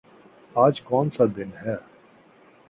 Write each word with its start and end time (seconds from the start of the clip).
آج 0.55 0.81
کونسا 0.81 1.25
دن 1.35 1.49
ہے؟ 1.65 1.75